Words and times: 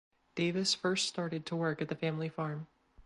Davis 0.33 0.73
first 0.73 1.07
started 1.07 1.45
to 1.45 1.55
work 1.55 1.79
at 1.79 1.87
the 1.87 1.93
family 1.93 2.27
farm. 2.27 2.65